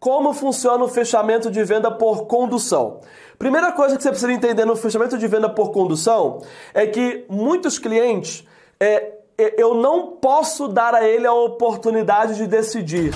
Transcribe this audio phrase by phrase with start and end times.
[0.00, 3.00] como funciona o fechamento de venda por condução.
[3.38, 6.40] Primeira coisa que você precisa entender no fechamento de venda por condução
[6.72, 8.42] é que muitos clientes,
[8.80, 13.12] é, é eu não posso dar a ele a oportunidade de decidir.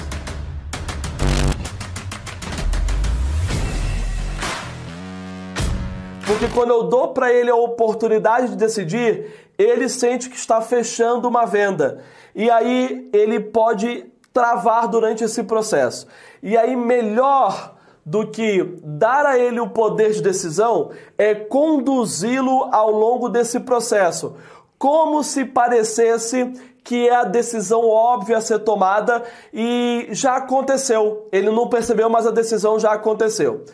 [6.26, 11.28] Porque quando eu dou para ele a oportunidade de decidir, ele sente que está fechando
[11.28, 12.02] uma venda.
[12.34, 16.06] E aí ele pode travar durante esse processo.
[16.42, 17.74] E aí, melhor
[18.04, 24.36] do que dar a ele o poder de decisão é conduzi-lo ao longo desse processo,
[24.76, 29.22] como se parecesse que é a decisão óbvia a ser tomada
[29.54, 31.26] e já aconteceu.
[31.32, 33.64] Ele não percebeu, mas a decisão já aconteceu.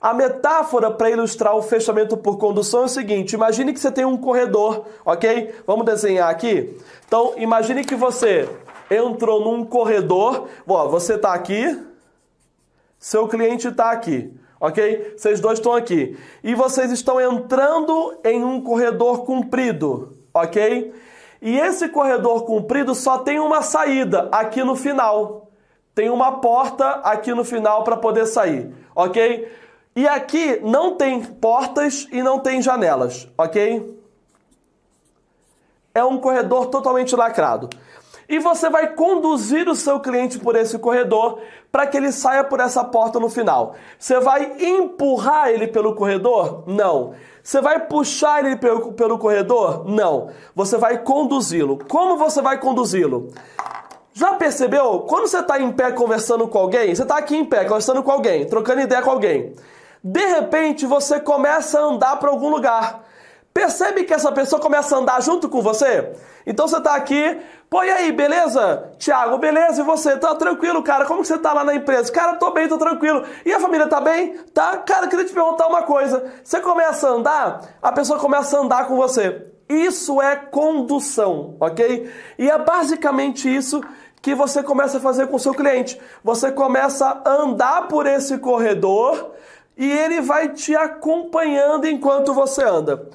[0.00, 4.04] A metáfora para ilustrar o fechamento por condução é o seguinte: imagine que você tem
[4.04, 5.52] um corredor, ok?
[5.66, 6.78] Vamos desenhar aqui?
[7.06, 8.48] Então, imagine que você
[8.90, 11.78] entrou num corredor, você está aqui,
[12.98, 15.14] seu cliente está aqui, ok?
[15.16, 16.16] Vocês dois estão aqui.
[16.44, 20.94] E vocês estão entrando em um corredor comprido, ok?
[21.42, 25.50] E esse corredor comprido só tem uma saída aqui no final.
[25.92, 29.48] Tem uma porta aqui no final para poder sair, ok?
[29.98, 34.00] E aqui não tem portas e não tem janelas, ok?
[35.92, 37.68] É um corredor totalmente lacrado
[38.28, 41.40] e você vai conduzir o seu cliente por esse corredor
[41.72, 43.74] para que ele saia por essa porta no final.
[43.98, 46.62] Você vai empurrar ele pelo corredor?
[46.68, 47.14] Não.
[47.42, 49.84] Você vai puxar ele pelo, pelo corredor?
[49.84, 50.30] Não.
[50.54, 51.76] Você vai conduzi-lo.
[51.88, 53.32] Como você vai conduzi-lo?
[54.12, 55.00] Já percebeu?
[55.08, 58.12] Quando você está em pé conversando com alguém, você está aqui em pé conversando com
[58.12, 59.56] alguém, trocando ideia com alguém.
[60.10, 63.04] De repente você começa a andar para algum lugar.
[63.52, 66.12] Percebe que essa pessoa começa a andar junto com você?
[66.46, 68.90] Então você está aqui, pô, e aí, beleza?
[68.98, 69.82] Tiago, beleza?
[69.82, 70.16] E você?
[70.16, 71.04] Tá tranquilo, cara?
[71.04, 72.10] Como que você tá lá na empresa?
[72.10, 73.22] Cara, tô bem, tô tranquilo.
[73.44, 74.38] E a família tá bem?
[74.54, 74.78] Tá?
[74.78, 76.24] Cara, queria te perguntar uma coisa.
[76.42, 79.46] Você começa a andar, a pessoa começa a andar com você.
[79.68, 82.10] Isso é condução, ok?
[82.38, 83.82] E é basicamente isso
[84.22, 86.00] que você começa a fazer com o seu cliente.
[86.24, 89.32] Você começa a andar por esse corredor
[89.78, 93.08] e ele vai te acompanhando enquanto você anda.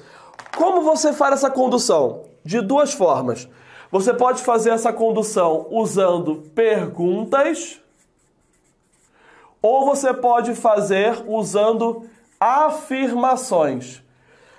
[0.56, 2.22] Como você faz essa condução?
[2.42, 3.46] De duas formas.
[3.90, 7.80] Você pode fazer essa condução usando perguntas,
[9.60, 12.08] ou você pode fazer usando
[12.40, 14.02] afirmações.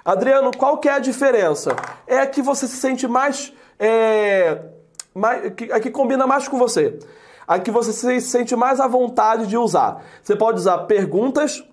[0.04, 1.76] Adriano, qual que é a diferença?
[2.06, 4.62] É que você se sente mais, é,
[5.14, 7.00] mais que, a que combina mais com você.
[7.48, 10.04] A que você se sente mais à vontade de usar.
[10.24, 11.64] Você pode usar perguntas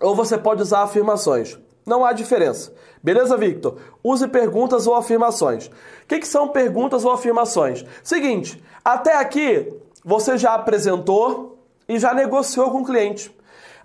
[0.00, 1.58] ou você pode usar afirmações.
[1.84, 2.72] Não há diferença.
[3.02, 3.78] Beleza, Victor?
[4.02, 5.66] Use perguntas ou afirmações.
[5.66, 5.72] O
[6.06, 7.84] que, que são perguntas ou afirmações?
[8.02, 9.72] Seguinte, até aqui
[10.04, 13.34] você já apresentou e já negociou com o cliente.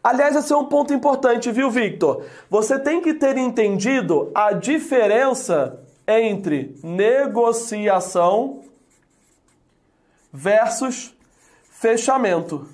[0.03, 2.25] Aliás, esse é um ponto importante, viu, Victor?
[2.49, 8.61] Você tem que ter entendido a diferença entre negociação
[10.31, 11.15] versus
[11.71, 12.67] fechamento.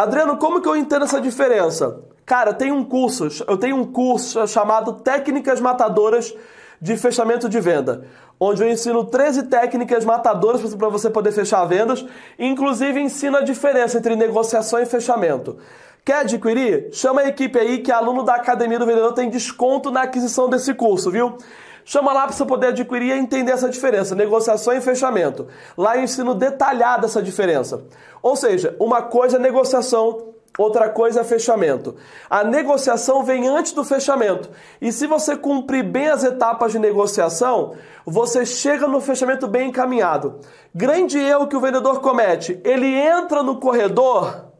[0.00, 2.00] Adriano, como que eu entendo essa diferença?
[2.24, 6.34] Cara, tem um curso, eu tenho um curso chamado Técnicas Matadoras
[6.80, 8.06] de Fechamento de Venda,
[8.40, 12.02] onde eu ensino 13 técnicas matadoras para você poder fechar vendas,
[12.38, 15.58] inclusive ensino a diferença entre negociação e fechamento.
[16.02, 16.88] Quer adquirir?
[16.92, 20.72] Chama a equipe aí que aluno da Academia do Vendedor tem desconto na aquisição desse
[20.72, 21.36] curso, viu?
[21.84, 25.48] Chama lá para você poder adquirir e entender essa diferença, negociação e fechamento.
[25.76, 27.82] Lá eu ensino detalhada essa diferença.
[28.22, 31.96] Ou seja, uma coisa é negociação, Outra coisa é fechamento.
[32.28, 34.50] A negociação vem antes do fechamento.
[34.80, 40.40] E se você cumprir bem as etapas de negociação, você chega no fechamento bem encaminhado.
[40.74, 44.50] Grande erro que o vendedor comete: ele entra no corredor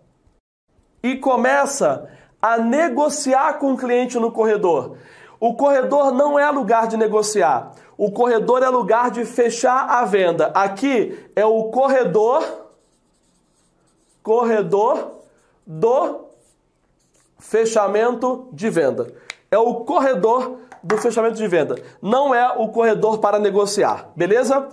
[1.03, 2.09] e começa
[2.41, 4.97] a negociar com o cliente no corredor.
[5.41, 7.73] O corredor não é lugar de negociar.
[7.97, 10.53] O corredor é lugar de fechar a venda.
[10.55, 12.45] Aqui é o corredor
[14.23, 15.23] corredor
[15.67, 16.27] do
[17.39, 19.13] fechamento de venda.
[19.51, 21.77] É o corredor do fechamento de venda.
[22.03, 24.69] Não é o corredor para negociar, beleza?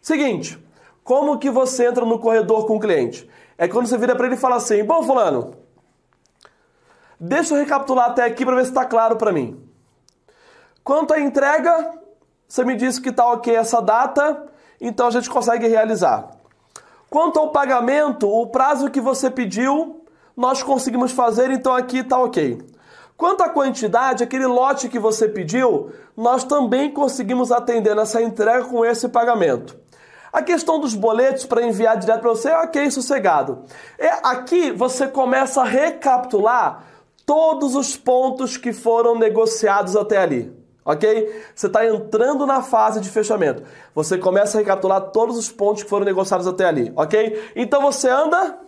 [0.00, 0.58] Seguinte,
[1.02, 3.28] como que você entra no corredor com o cliente?
[3.56, 5.54] É quando você vira para ele e fala assim: "Bom, fulano,
[7.18, 9.71] deixa eu recapitular até aqui para ver se está claro para mim.
[10.84, 11.92] Quanto à entrega,
[12.48, 14.46] você me disse que está ok essa data,
[14.80, 16.30] então a gente consegue realizar.
[17.08, 20.02] Quanto ao pagamento, o prazo que você pediu
[20.36, 22.58] nós conseguimos fazer, então aqui está ok.
[23.16, 28.84] Quanto à quantidade, aquele lote que você pediu, nós também conseguimos atender nessa entrega com
[28.84, 29.76] esse pagamento.
[30.32, 33.64] A questão dos boletos para enviar direto para você, ok, sossegado.
[33.98, 36.84] É, aqui você começa a recapitular
[37.26, 40.61] todos os pontos que foram negociados até ali.
[40.84, 41.44] Ok?
[41.54, 43.62] Você está entrando na fase de fechamento.
[43.94, 46.92] Você começa a recapitular todos os pontos que foram negociados até ali.
[46.96, 47.50] Ok?
[47.54, 48.58] Então você anda,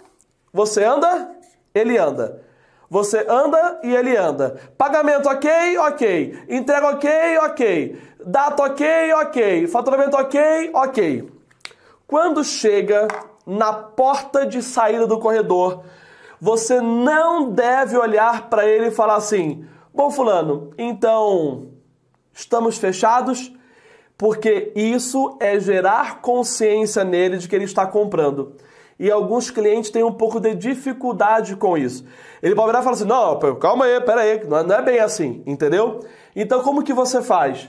[0.52, 1.30] você anda,
[1.74, 2.42] ele anda.
[2.88, 4.56] Você anda e ele anda.
[4.78, 6.44] Pagamento ok, ok.
[6.48, 8.02] Entrega ok, ok.
[8.24, 9.66] Data ok, ok.
[9.66, 11.28] Faturamento ok, ok.
[12.06, 13.08] Quando chega
[13.44, 15.82] na porta de saída do corredor,
[16.40, 21.73] você não deve olhar para ele e falar assim: Bom, Fulano, então
[22.34, 23.52] estamos fechados,
[24.18, 28.56] porque isso é gerar consciência nele de que ele está comprando.
[28.98, 32.04] E alguns clientes têm um pouco de dificuldade com isso.
[32.42, 35.42] Ele pode virar e falar assim: não, calma aí, pera aí, não é bem assim,
[35.46, 36.00] entendeu?
[36.34, 37.68] Então, como que você faz?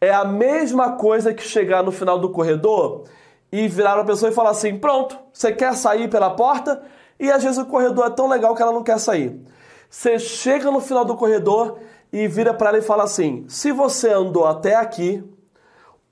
[0.00, 3.04] É a mesma coisa que chegar no final do corredor
[3.52, 6.82] e virar para a pessoa e falar assim: pronto, você quer sair pela porta?
[7.20, 9.40] E às vezes o corredor é tão legal que ela não quer sair.
[9.88, 11.78] Você chega no final do corredor
[12.14, 15.24] e vira para ela e fala assim: se você andou até aqui,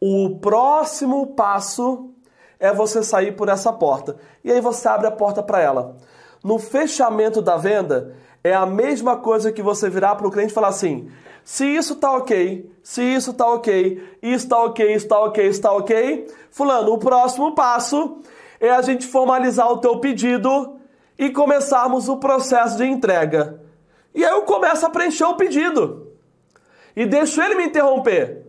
[0.00, 2.10] o próximo passo
[2.58, 4.16] é você sair por essa porta.
[4.43, 5.96] E aí você abre a porta para ela.
[6.43, 10.54] No fechamento da venda, é a mesma coisa que você virar para o cliente e
[10.54, 11.08] falar assim:
[11.44, 15.62] se isso tá ok, se isso tá ok, isso tá ok, isso tá ok, isso
[15.62, 18.19] tá ok, fulano, o próximo passo
[18.58, 20.81] é a gente formalizar o teu pedido
[21.16, 23.62] e começarmos o processo de entrega.
[24.14, 26.09] E aí eu começo a preencher o pedido.
[26.94, 28.43] E deixo ele me interromper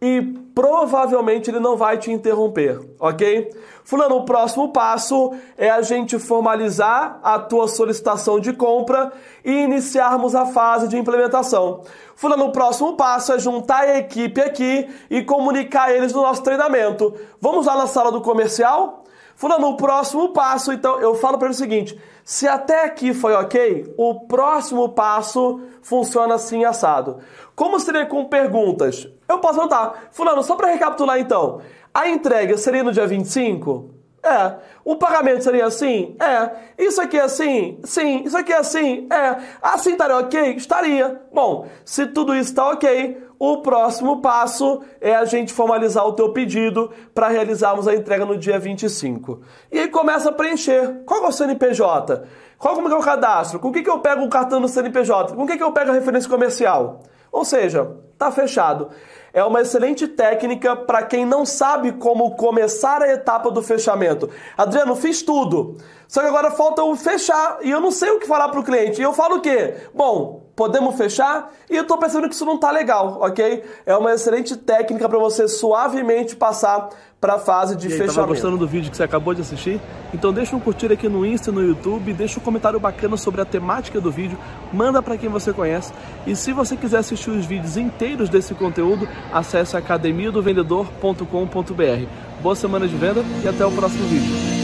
[0.00, 0.22] e
[0.54, 3.50] provavelmente ele não vai te interromper, ok?
[3.82, 9.12] Fulano, o próximo passo é a gente formalizar a tua solicitação de compra
[9.44, 11.82] e iniciarmos a fase de implementação.
[12.14, 17.14] Fulano, o próximo passo é juntar a equipe aqui e comunicar eles no nosso treinamento.
[17.40, 19.04] Vamos lá na sala do comercial?
[19.38, 23.34] Fulano, o próximo passo, então eu falo para ele o seguinte: se até aqui foi
[23.34, 27.20] ok, o próximo passo funciona assim assado.
[27.54, 29.08] Como seria com perguntas?
[29.28, 31.60] Eu posso perguntar, Fulano, só para recapitular então,
[31.94, 33.94] a entrega seria no dia 25?
[34.24, 34.56] É.
[34.84, 36.16] O pagamento seria assim?
[36.18, 36.50] É.
[36.76, 37.78] Isso aqui é assim?
[37.84, 38.24] Sim.
[38.24, 39.06] Isso aqui é assim?
[39.08, 39.36] É.
[39.62, 40.54] Assim estaria ok?
[40.56, 41.22] Estaria.
[41.32, 46.32] Bom, se tudo isso está ok, o próximo passo é a gente formalizar o teu
[46.32, 49.40] pedido para realizarmos a entrega no dia 25.
[49.70, 51.02] E aí começa a preencher.
[51.06, 52.24] Qual é o CNPJ?
[52.58, 53.60] Qual é o cadastro?
[53.60, 55.36] Com o que, que eu pego o cartão do CNPJ?
[55.36, 57.00] Com o que, que eu pego a referência comercial?
[57.30, 58.88] Ou seja, está fechado.
[59.32, 64.28] É uma excelente técnica para quem não sabe como começar a etapa do fechamento.
[64.56, 65.76] Adriano, fiz tudo.
[66.08, 68.64] Só que agora falta o fechar e eu não sei o que falar para o
[68.64, 69.00] cliente.
[69.00, 69.74] E eu falo o quê?
[69.94, 71.52] Bom, podemos fechar?
[71.70, 73.62] E eu estou pensando que isso não está legal, ok?
[73.86, 76.88] É uma excelente técnica para você suavemente passar
[77.20, 78.26] para a fase de e aí, fechamento.
[78.26, 79.80] Gostando do vídeo que você acabou de assistir?
[80.12, 83.40] Então deixa um curtir aqui no Insta e no YouTube, deixa um comentário bacana sobre
[83.40, 84.36] a temática do vídeo,
[84.72, 85.92] manda para quem você conhece.
[86.26, 92.42] E se você quiser assistir os vídeos inteiros desse conteúdo, acesse academiadovendedor.com.br.
[92.42, 94.57] Boa semana de venda e até o próximo vídeo.